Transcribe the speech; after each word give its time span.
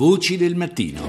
Voci 0.00 0.38
del 0.38 0.54
mattino. 0.54 1.06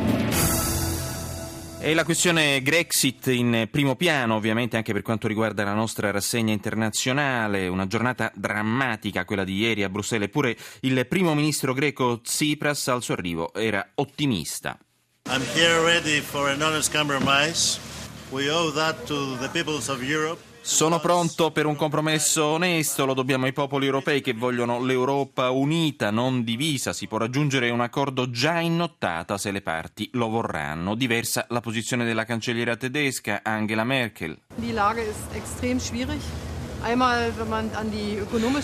E 1.79 1.93
la 1.93 2.03
questione 2.03 2.61
Grexit 2.61 3.27
in 3.27 3.69
primo 3.71 3.95
piano, 3.95 4.35
ovviamente 4.35 4.75
anche 4.75 4.91
per 4.91 5.01
quanto 5.01 5.29
riguarda 5.29 5.63
la 5.63 5.73
nostra 5.73 6.11
rassegna 6.11 6.51
internazionale, 6.51 7.69
una 7.69 7.87
giornata 7.87 8.29
drammatica 8.35 9.23
quella 9.23 9.45
di 9.45 9.55
ieri 9.55 9.83
a 9.83 9.89
Bruxelles, 9.89 10.27
eppure 10.27 10.57
il 10.81 11.07
primo 11.07 11.33
ministro 11.33 11.73
greco 11.73 12.19
Tsipras 12.19 12.89
al 12.89 13.01
suo 13.01 13.13
arrivo 13.13 13.53
era 13.53 13.91
ottimista. 13.95 14.77
I'm 15.29 15.41
here 15.55 15.81
ready 15.81 16.19
for 16.19 16.49
an 16.49 16.61
honest 16.61 16.93
compromise. 16.93 17.79
We 18.29 18.51
owe 18.51 18.73
that 18.73 19.05
to 19.05 19.37
the 19.37 19.47
peoples 19.47 19.87
of 19.87 20.03
Europe. 20.03 20.50
Sono 20.63 20.99
pronto 20.99 21.49
per 21.51 21.65
un 21.65 21.75
compromesso 21.75 22.45
onesto, 22.45 23.05
lo 23.05 23.15
dobbiamo 23.15 23.45
ai 23.45 23.51
popoli 23.51 23.87
europei 23.87 24.21
che 24.21 24.33
vogliono 24.33 24.79
l'Europa 24.79 25.49
unita, 25.49 26.11
non 26.11 26.43
divisa. 26.43 26.93
Si 26.93 27.07
può 27.07 27.17
raggiungere 27.17 27.71
un 27.71 27.81
accordo 27.81 28.29
già 28.29 28.59
in 28.59 28.75
nottata 28.75 29.39
se 29.39 29.49
le 29.49 29.61
parti 29.61 30.07
lo 30.13 30.29
vorranno. 30.29 30.93
Diversa 30.93 31.47
la 31.49 31.61
posizione 31.61 32.05
della 32.05 32.25
cancelliera 32.25 32.75
tedesca 32.75 33.41
Angela 33.43 33.83
Merkel. 33.83 34.37
Die 34.55 34.71
Lage 34.71 35.01
ist 35.01 35.33
extrem 35.35 35.79
schwierig. 35.79 36.21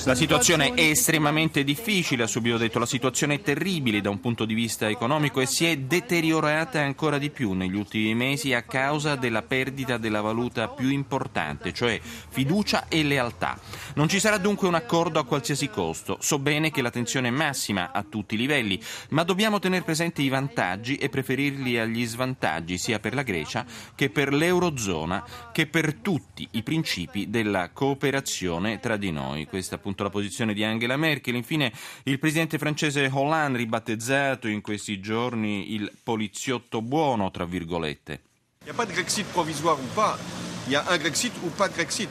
La 0.05 0.16
situazione 0.16 0.73
è 0.73 0.81
estremamente 0.81 1.63
difficile, 1.63 2.23
ha 2.23 2.27
subito 2.27 2.57
detto, 2.57 2.80
la 2.80 2.88
situazione 2.88 3.35
è 3.35 3.41
terribile 3.41 4.02
da 4.02 4.09
un 4.09 4.20
punto 4.20 4.43
di 4.45 4.55
vista 4.55 4.90
economico 4.90 5.40
e 5.40 5.45
si 5.45 5.67
è 5.67 5.77
deteriorata 5.77 6.81
ancora 6.81 7.20
di 7.20 7.30
più 7.30 7.53
negli 7.53 7.76
ultimi 7.76 8.16
mesi 8.16 8.53
a 8.53 8.63
causa 8.63 9.16
della 9.16 9.43
perdita 9.43 9.98
della 9.98 10.21
valuta 10.21 10.67
più 10.67 10.90
importante, 10.90 11.73
cioè 11.73 11.99
fiducia 12.02 12.88
e 12.88 13.03
lealtà. 13.03 13.59
Non 13.93 14.09
ci 14.09 14.20
sarà 14.20 14.38
dunque 14.38 14.68
un 14.68 14.73
accordo 14.73 15.20
a 15.20 15.26
qualsiasi 15.26 15.70
costo. 15.70 16.18
So 16.20 16.40
bene 16.40 16.71
che 16.71 16.81
la 16.81 16.90
tensione 16.90 17.27
è 17.27 17.31
massima 17.31 17.91
a 17.91 18.04
tutti 18.04 18.34
i 18.34 18.38
livelli, 18.38 18.81
ma 19.09 19.21
dobbiamo 19.21 19.59
tenere 19.59 19.84
presenti 19.84 20.23
i 20.23 20.29
vantaggi 20.29 20.95
e 20.95 21.09
preferirli 21.09 21.77
agli 21.77 22.05
svantaggi 22.05 22.79
sia 22.79 22.99
per 22.99 23.13
la 23.13 23.21
Grecia 23.21 23.63
che 23.93 24.09
per 24.09 24.34
l'Eurozona 24.34 25.23
che 25.54 25.68
per 25.68 25.93
tutti 25.93 26.48
i 26.51 26.63
principi 26.63 27.29
della 27.29 27.70
cooperazione 27.70 28.05
cooperazione 28.08 28.80
tra 28.80 28.96
di 28.98 29.12
noi. 29.12 29.46
Questa 29.46 29.76
è 29.76 29.77
appunto 29.77 30.04
la 30.04 30.10
posizione 30.10 30.54
di 30.54 30.63
Angela 30.63 30.98
Merkel. 30.98 31.36
Infine 31.36 31.72
il 32.04 32.20
presidente 32.20 32.58
francese 32.58 33.10
Hollande, 33.12 33.58
ribattezzato 33.58 34.48
in 34.48 34.62
questi 34.62 35.00
giorni 35.00 35.74
il 35.74 35.91
poliziotto 36.04 36.82
buono, 36.82 37.30
tra 37.32 37.46
virgolette. 37.46 38.22
Il 38.66 38.72
n'y 38.72 38.72
a 38.72 38.74
pas 38.74 38.88
de 38.88 38.94
Grexit 38.94 39.26
provisoire 39.32 39.80
ou 39.80 39.88
pas, 39.94 40.18
il 40.66 40.74
y 40.74 40.76
a 40.76 40.84
un 40.90 40.98
Grexit 40.98 41.34
ou 41.44 41.50
pas 41.50 41.70
de 41.70 41.76
Grexit. 41.76 42.10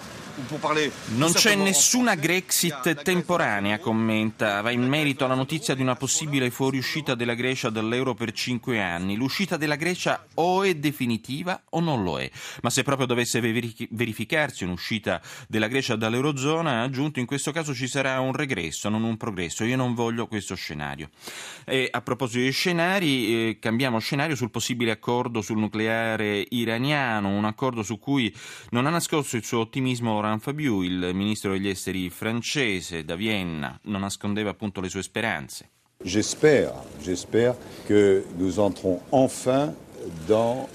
Non 1.15 1.33
c'è 1.33 1.55
nessuna 1.55 2.15
Grexit 2.15 3.03
temporanea, 3.03 3.79
commenta. 3.79 4.61
Va 4.61 4.71
in 4.71 4.87
merito 4.87 5.25
alla 5.25 5.35
notizia 5.35 5.75
di 5.75 5.81
una 5.81 5.97
possibile 5.97 6.51
fuoriuscita 6.51 7.15
della 7.15 7.33
Grecia 7.33 7.71
dall'euro 7.71 8.13
per 8.13 8.33
cinque 8.33 8.83
anni. 8.83 9.17
L'uscita 9.17 9.57
della 9.57 9.77
Grecia 9.77 10.27
o 10.35 10.63
è 10.63 10.75
definitiva 10.75 11.63
o 11.71 11.81
non 11.81 12.03
lo 12.03 12.21
è. 12.21 12.31
Ma 12.61 12.69
se 12.69 12.83
proprio 12.83 13.07
dovesse 13.07 13.41
verificarsi 13.41 14.65
un'uscita 14.65 15.23
della 15.49 15.69
Grecia 15.69 15.97
dall'eurozona, 15.97 16.81
ha 16.81 16.83
aggiunto 16.83 17.19
in 17.19 17.25
questo 17.25 17.51
caso 17.51 17.73
ci 17.73 17.89
sarà 17.89 18.21
un 18.21 18.35
regresso, 18.35 18.91
non 18.91 19.05
un 19.05 19.17
progresso. 19.17 19.65
Io 19.65 19.77
non 19.77 19.95
voglio 19.95 20.27
questo 20.27 20.55
scenario. 20.55 21.09
E 21.65 21.89
a 21.91 22.03
proposito 22.03 22.45
di 22.45 22.51
scenari, 22.51 23.49
eh, 23.49 23.59
cambiamo 23.59 23.99
scenario 24.01 24.37
sul 24.37 24.51
possibile 24.51 24.91
accordo 24.91 25.41
sul 25.41 25.57
nucleare 25.57 26.45
iraniano, 26.51 27.31
un 27.31 27.47
accordo 27.47 27.83
su 27.83 27.99
cui 27.99 28.35
non 28.71 28.85
ha 28.85 28.91
nascosto 28.91 29.37
il 29.37 29.45
suo 29.45 29.61
ottimismo 29.61 30.25
Laurent 30.27 30.43
Fabius, 30.43 30.85
il 30.85 31.11
ministro 31.15 31.53
degli 31.53 31.69
esteri 31.69 32.11
francese 32.11 33.05
da 33.05 33.15
Vienna, 33.15 33.79
non 33.85 34.01
nascondeva 34.01 34.51
appunto 34.51 34.81
le 34.81 34.89
sue 34.89 35.03
speranze. 35.03 35.71
J'espère, 36.05 36.73
j'espère 37.01 37.55
que 37.87 38.25
nous 38.37 38.59
entrons 38.59 39.01
enfin 39.11 39.73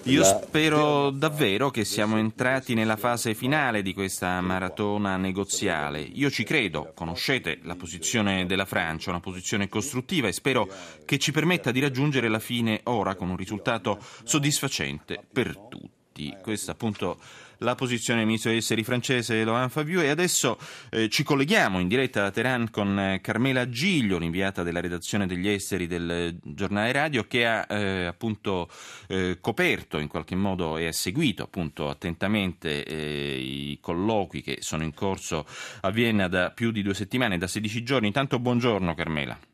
io 0.03 0.23
spero 0.25 1.09
davvero 1.09 1.69
che 1.69 1.85
siamo 1.85 2.17
entrati 2.17 2.73
nella 2.73 2.97
fase 2.97 3.33
finale 3.33 3.81
di 3.81 3.93
questa 3.93 4.41
maratona 4.41 5.15
negoziale. 5.15 6.01
Io 6.01 6.29
ci 6.29 6.43
credo, 6.43 6.91
conoscete 6.93 7.59
la 7.63 7.77
posizione 7.77 8.45
della 8.45 8.65
Francia, 8.65 9.09
una 9.09 9.21
posizione 9.21 9.69
costruttiva 9.69 10.27
e 10.27 10.33
spero 10.33 10.67
che 11.05 11.17
ci 11.17 11.31
permetta 11.31 11.71
di 11.71 11.79
raggiungere 11.79 12.27
la 12.27 12.39
fine 12.39 12.81
ora 12.85 13.15
con 13.15 13.29
un 13.29 13.37
risultato 13.37 13.99
soddisfacente 14.23 15.23
per 15.31 15.55
tutti. 15.69 16.00
Questa 16.41 16.73
appunto 16.73 17.19
la 17.59 17.75
posizione 17.75 18.19
del 18.19 18.27
ministro 18.27 18.49
degli 18.49 18.59
esteri 18.59 18.83
francese 18.83 19.43
Laurent 19.43 19.71
Fabius 19.71 20.03
e 20.03 20.09
adesso 20.09 20.57
eh, 20.89 21.09
ci 21.09 21.23
colleghiamo 21.23 21.79
in 21.79 21.87
diretta 21.87 22.21
da 22.21 22.31
Teheran 22.31 22.69
con 22.69 22.99
eh, 22.99 23.21
Carmela 23.21 23.69
Giglio, 23.69 24.17
l'inviata 24.17 24.63
della 24.63 24.81
redazione 24.81 25.27
degli 25.27 25.47
esteri 25.47 25.87
del 25.87 26.37
giornale 26.41 26.91
radio 26.91 27.25
che 27.25 27.45
ha 27.45 27.65
eh, 27.69 28.05
appunto 28.05 28.69
eh, 29.07 29.37
coperto 29.39 29.99
in 29.99 30.07
qualche 30.07 30.35
modo 30.35 30.77
e 30.77 30.87
ha 30.87 30.91
seguito 30.91 31.43
appunto 31.43 31.89
attentamente 31.89 32.83
eh, 32.83 33.37
i 33.37 33.77
colloqui 33.79 34.41
che 34.41 34.57
sono 34.61 34.83
in 34.83 34.93
corso 34.93 35.45
a 35.81 35.89
Vienna 35.91 36.27
da 36.27 36.51
più 36.51 36.71
di 36.71 36.81
due 36.81 36.93
settimane, 36.93 37.37
da 37.37 37.47
16 37.47 37.83
giorni. 37.83 38.07
Intanto 38.07 38.39
buongiorno 38.39 38.93
Carmela. 38.95 39.50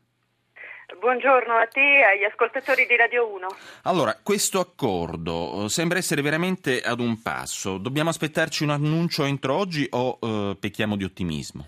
Buongiorno 0.98 1.54
a 1.54 1.66
te 1.68 1.98
e 1.98 2.02
agli 2.02 2.24
ascoltatori 2.24 2.84
di 2.84 2.96
Radio 2.96 3.32
1. 3.32 3.46
Allora, 3.84 4.18
questo 4.20 4.58
accordo 4.58 5.64
eh, 5.64 5.68
sembra 5.68 5.98
essere 5.98 6.22
veramente 6.22 6.80
ad 6.80 6.98
un 6.98 7.22
passo. 7.22 7.78
Dobbiamo 7.78 8.10
aspettarci 8.10 8.64
un 8.64 8.70
annuncio 8.70 9.24
entro 9.24 9.54
oggi 9.54 9.86
o 9.92 10.18
eh, 10.20 10.56
pecchiamo 10.58 10.96
di 10.96 11.04
ottimismo? 11.04 11.66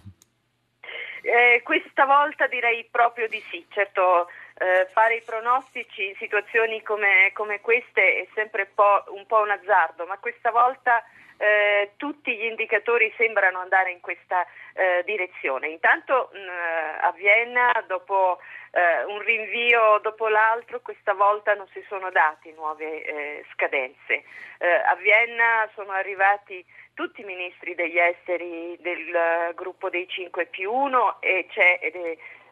Eh, 1.22 1.62
questa 1.62 2.06
volta 2.06 2.48
direi 2.48 2.88
proprio 2.90 3.28
di 3.28 3.40
sì. 3.52 3.64
Certo, 3.68 4.28
eh, 4.58 4.88
fare 4.92 5.16
i 5.16 5.22
pronostici 5.22 6.08
in 6.08 6.16
situazioni 6.16 6.82
come, 6.82 7.30
come 7.32 7.60
queste 7.60 8.22
è 8.22 8.28
sempre 8.34 8.62
un 8.62 8.74
po', 8.74 9.04
un 9.14 9.26
po' 9.26 9.42
un 9.42 9.50
azzardo, 9.50 10.06
ma 10.06 10.18
questa 10.18 10.50
volta 10.50 11.04
eh, 11.40 11.92
tutti 11.96 12.36
gli 12.36 12.44
indicatori 12.44 13.10
sembrano 13.16 13.60
andare 13.60 13.90
in 13.90 14.00
questa 14.00 14.46
eh, 14.74 15.02
direzione. 15.06 15.68
Intanto 15.68 16.28
mh, 16.32 16.36
a 17.00 17.12
Vienna, 17.12 17.72
dopo 17.86 18.38
eh, 18.72 19.04
un 19.04 19.20
rinvio 19.20 19.98
dopo 20.02 20.28
l'altro, 20.28 20.80
questa 20.80 21.14
volta 21.14 21.54
non 21.54 21.66
si 21.72 21.82
sono 21.88 22.10
dati 22.10 22.52
nuove 22.52 23.02
eh, 23.02 23.44
scadenze. 23.54 24.22
Eh, 24.58 24.68
a 24.68 24.94
Vienna 24.96 25.66
sono 25.74 25.92
arrivati 25.92 26.62
tutti 26.92 27.22
i 27.22 27.24
ministri 27.24 27.74
degli 27.74 27.98
esteri 27.98 28.76
del 28.80 29.54
gruppo 29.54 29.88
dei 29.88 30.06
5 30.06 30.44
più 30.46 30.70
1 30.70 31.22
e 31.22 31.46
c'è 31.48 31.78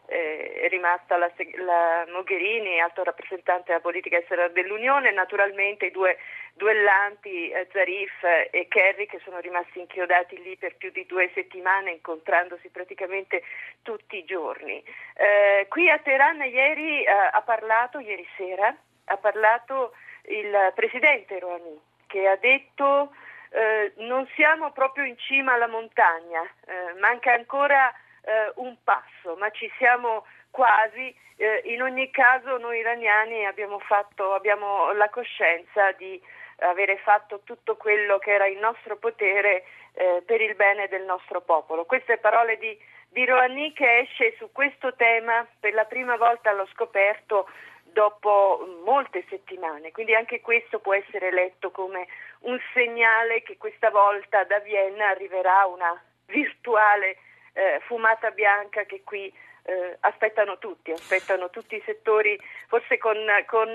eh, 0.08 0.60
è 0.62 0.68
rimasta 0.68 1.16
la, 1.16 1.30
la, 1.56 2.06
Mogherini, 2.08 2.80
alto 2.80 3.04
rappresentante 3.04 3.66
della 3.66 3.80
politica 3.80 4.16
estera 4.16 4.48
dell'Unione, 4.48 5.12
naturalmente 5.12 5.86
i 5.86 5.90
due 5.90 6.16
duellanti 6.54 7.50
eh, 7.50 7.68
Zarif 7.70 8.24
e 8.50 8.66
Kerry 8.68 9.06
che 9.06 9.20
sono 9.22 9.38
rimasti 9.38 9.78
inchiodati 9.78 10.42
lì 10.42 10.56
per 10.56 10.76
più 10.76 10.90
di 10.90 11.04
due 11.06 11.30
settimane 11.34 11.92
incontrandosi 11.92 12.68
praticamente 12.70 13.42
tutti 13.82 14.16
i 14.16 14.24
giorni. 14.24 14.82
Eh, 15.14 15.66
qui 15.68 15.90
a 15.90 15.98
Teheran 15.98 16.42
ieri 16.42 17.04
eh, 17.04 17.10
ha 17.10 17.42
parlato, 17.42 17.98
ieri 17.98 18.26
sera, 18.36 18.74
ha 19.04 19.16
parlato 19.18 19.92
il 20.28 20.72
presidente 20.74 21.38
Rouhani 21.38 21.80
che 22.06 22.26
ha 22.26 22.36
detto 22.36 23.12
eh, 23.50 23.92
non 23.98 24.26
siamo 24.34 24.72
proprio 24.72 25.04
in 25.04 25.16
cima 25.18 25.52
alla 25.52 25.68
montagna, 25.68 26.42
eh, 26.42 26.98
manca 26.98 27.32
ancora 27.32 27.92
eh, 28.28 28.52
un 28.56 28.76
passo, 28.84 29.36
ma 29.36 29.50
ci 29.50 29.70
siamo 29.78 30.26
quasi. 30.50 31.14
Eh, 31.36 31.62
in 31.64 31.82
ogni 31.82 32.10
caso 32.10 32.58
noi 32.58 32.78
iraniani 32.78 33.46
abbiamo, 33.46 33.78
fatto, 33.78 34.34
abbiamo 34.34 34.92
la 34.92 35.08
coscienza 35.08 35.92
di 35.92 36.20
avere 36.58 36.98
fatto 36.98 37.40
tutto 37.44 37.76
quello 37.76 38.18
che 38.18 38.32
era 38.32 38.46
in 38.46 38.58
nostro 38.58 38.96
potere 38.96 39.64
eh, 39.94 40.22
per 40.26 40.40
il 40.40 40.54
bene 40.56 40.88
del 40.88 41.04
nostro 41.04 41.40
popolo. 41.40 41.86
Queste 41.86 42.18
parole 42.18 42.58
di, 42.58 42.76
di 43.08 43.24
Rouhani 43.24 43.72
che 43.72 44.00
esce 44.00 44.34
su 44.36 44.50
questo 44.52 44.94
tema 44.94 45.46
per 45.60 45.72
la 45.72 45.84
prima 45.84 46.16
volta 46.16 46.50
allo 46.50 46.66
scoperto 46.72 47.48
dopo 47.84 48.80
molte 48.84 49.24
settimane, 49.30 49.92
quindi 49.92 50.14
anche 50.14 50.40
questo 50.42 50.78
può 50.78 50.92
essere 50.94 51.32
letto 51.32 51.70
come 51.70 52.06
un 52.40 52.60
segnale 52.74 53.42
che 53.42 53.56
questa 53.56 53.90
volta 53.90 54.44
da 54.44 54.58
Vienna 54.58 55.08
arriverà 55.08 55.64
una 55.64 55.98
virtuale 56.26 57.16
eh, 57.58 57.80
fumata 57.80 58.30
bianca 58.30 58.84
che 58.84 59.02
qui 59.02 59.26
eh, 59.64 59.96
aspettano 60.00 60.58
tutti, 60.58 60.92
aspettano 60.92 61.50
tutti 61.50 61.74
i 61.74 61.82
settori, 61.84 62.38
forse 62.68 62.98
con, 62.98 63.16
con 63.46 63.68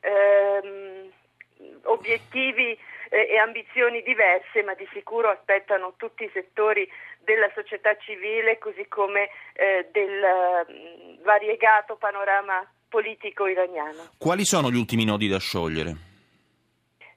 ehm, 0.00 1.12
obiettivi 1.84 2.76
eh, 3.10 3.28
e 3.30 3.38
ambizioni 3.38 4.02
diverse, 4.02 4.64
ma 4.64 4.74
di 4.74 4.86
sicuro 4.92 5.30
aspettano 5.30 5.94
tutti 5.96 6.24
i 6.24 6.30
settori 6.32 6.90
della 7.20 7.50
società 7.54 7.96
civile, 7.98 8.58
così 8.58 8.86
come 8.88 9.30
eh, 9.52 9.88
del 9.92 10.20
mh, 10.66 11.22
variegato 11.22 11.94
panorama 11.96 12.68
politico 12.88 13.46
iraniano. 13.46 14.10
Quali 14.18 14.44
sono 14.44 14.70
gli 14.70 14.76
ultimi 14.76 15.04
nodi 15.04 15.28
da 15.28 15.38
sciogliere? 15.38 16.13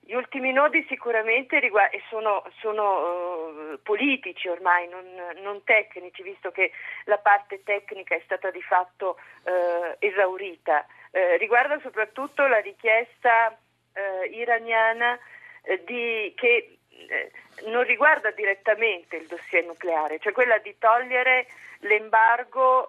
Gli 0.08 0.14
ultimi 0.14 0.54
nodi 0.54 0.86
sicuramente 0.88 1.60
riguard- 1.60 1.94
sono, 2.08 2.42
sono 2.62 3.74
uh, 3.74 3.80
politici 3.84 4.48
ormai, 4.48 4.88
non, 4.88 5.04
non, 5.42 5.66
tecnici, 5.66 6.24
visto 6.24 6.50
che 6.50 6.72
la 7.04 7.18
parte 7.18 7.62
tecnica 7.64 8.16
è 8.16 8.22
stata 8.24 8.50
di 8.50 8.62
fatto 8.62 9.20
uh, 9.44 9.96
esaurita. 10.00 10.86
eh, 11.12 11.36
riguarda 11.36 11.78
soprattutto 11.82 12.48
la 12.48 12.60
richiesta 12.60 13.58
iraniana 14.30 15.18
di, 15.86 16.32
che 16.36 16.78
non 17.66 17.84
riguarda 17.84 18.30
direttamente 18.30 19.16
il 19.16 19.26
dossier 19.26 19.66
nucleare, 19.66 20.20
cioè 20.20 20.34
quella 20.34 20.60
di 20.60 20.78
togliere 20.78 21.48
l'embargo 21.80 22.88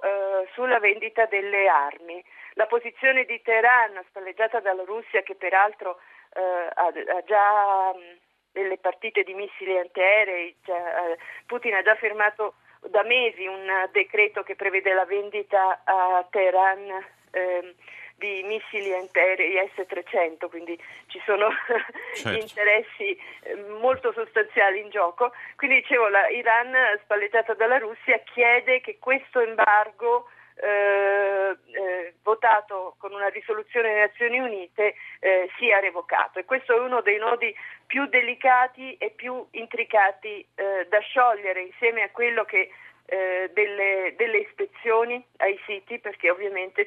sulla 0.52 0.78
vendita 0.78 1.24
delle 1.24 1.66
armi. 1.66 2.22
La 2.54 2.66
posizione 2.66 3.24
di 3.24 3.40
Teheran, 3.40 3.98
spalleggiata 4.08 4.60
dalla 4.60 4.84
Russia, 4.84 5.22
che 5.22 5.34
peraltro 5.34 5.98
eh, 6.32 6.70
ha, 6.74 6.86
ha, 6.86 7.22
già 7.24 7.92
mh, 7.92 8.18
delle 8.52 8.78
partite 8.78 9.22
di 9.22 9.34
missili 9.34 9.78
antiaerei, 9.78 10.56
cioè, 10.64 11.16
Putin 11.46 11.74
ha 11.74 11.82
già 11.82 11.94
firmato 11.96 12.54
da 12.80 13.02
mesi 13.02 13.46
un 13.46 13.88
decreto 13.92 14.42
che 14.42 14.54
prevede 14.54 14.92
la 14.92 15.04
vendita 15.04 15.80
a 15.84 16.26
Teheran 16.30 17.04
eh, 17.32 17.74
di 18.18 18.42
missili 18.42 18.92
antiaerei 18.92 19.70
S-300, 19.74 20.48
quindi 20.48 20.78
ci 21.06 21.20
sono 21.24 21.48
certo. 22.14 22.38
interessi 22.38 23.16
eh, 23.42 23.54
molto 23.80 24.12
sostanziali 24.12 24.80
in 24.80 24.90
gioco. 24.90 25.32
Quindi 25.54 25.80
dicevo, 25.80 26.08
l'Iran, 26.08 26.98
spalleggiata 27.04 27.54
dalla 27.54 27.78
Russia, 27.78 28.18
chiede 28.24 28.80
che 28.80 28.98
questo 28.98 29.40
embargo 29.40 30.28
eh, 30.60 31.56
eh, 31.70 32.14
votato 32.22 32.96
con 32.98 33.12
una 33.12 33.28
risoluzione 33.28 33.88
delle 33.88 34.06
Nazioni 34.06 34.38
Unite 34.40 34.94
eh, 35.20 35.48
sia 35.56 35.78
revocato. 35.78 36.40
E 36.40 36.44
questo 36.44 36.74
è 36.74 36.80
uno 36.80 37.00
dei 37.00 37.18
nodi 37.18 37.54
più 37.86 38.06
delicati 38.06 38.96
e 38.96 39.10
più 39.10 39.46
intricati 39.52 40.44
eh, 40.54 40.86
da 40.88 40.98
sciogliere 40.98 41.62
insieme 41.62 42.02
a 42.02 42.10
quello 42.10 42.44
che 42.44 42.70
eh, 43.06 43.50
delle, 43.54 44.14
delle, 44.16 44.38
ispezioni 44.38 45.24
ai 45.38 45.58
siti 45.64 45.98
perché 46.00 46.28
ovviamente 46.28 46.86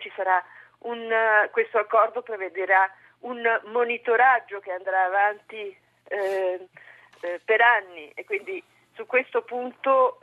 un, 0.79 1.09
questo 1.51 1.77
accordo 1.77 2.21
prevederà 2.21 2.91
un 3.19 3.41
monitoraggio 3.65 4.59
che 4.59 4.71
andrà 4.71 5.05
avanti 5.05 5.75
eh, 6.09 6.67
per 7.45 7.61
anni. 7.61 8.11
E 8.15 8.25
quindi 8.25 8.61
su 8.93 9.05
questo 9.05 9.43
punto 9.43 10.19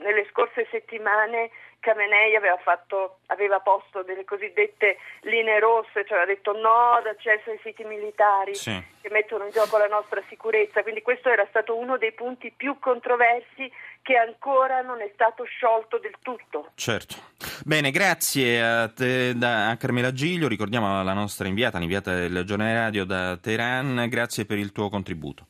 nelle 0.00 0.26
scorse 0.30 0.66
settimane 0.70 1.50
Khamenei 1.84 2.34
aveva, 2.34 2.56
fatto, 2.56 3.18
aveva, 3.26 3.60
posto 3.60 4.02
delle 4.02 4.24
cosiddette 4.24 4.96
linee 5.20 5.60
rosse, 5.60 6.06
cioè 6.06 6.22
ha 6.22 6.24
detto 6.24 6.52
no 6.52 6.98
d'accesso 7.04 7.50
ai 7.50 7.60
siti 7.62 7.84
militari 7.84 8.54
sì. 8.54 8.82
che 9.02 9.10
mettono 9.10 9.44
in 9.44 9.50
gioco 9.50 9.76
la 9.76 9.86
nostra 9.86 10.22
sicurezza, 10.30 10.82
quindi 10.82 11.02
questo 11.02 11.28
era 11.28 11.46
stato 11.50 11.76
uno 11.76 11.98
dei 11.98 12.12
punti 12.12 12.50
più 12.56 12.78
controversi 12.78 13.70
che 14.00 14.16
ancora 14.16 14.80
non 14.80 15.02
è 15.02 15.10
stato 15.12 15.44
sciolto 15.44 15.98
del 15.98 16.16
tutto. 16.22 16.70
Certo. 16.74 17.16
Bene, 17.64 17.90
grazie 17.90 18.62
a, 18.62 18.88
te, 18.88 19.36
da, 19.36 19.68
a 19.68 19.76
Carmela 19.76 20.12
Giglio, 20.12 20.48
ricordiamo 20.48 21.02
la 21.02 21.12
nostra 21.12 21.46
inviata, 21.46 21.78
l'inviata 21.78 22.14
del 22.14 22.44
giornale 22.44 22.74
radio 22.74 23.04
da 23.04 23.36
Teheran, 23.36 24.06
grazie 24.08 24.46
per 24.46 24.56
il 24.56 24.72
tuo 24.72 24.88
contributo. 24.88 25.46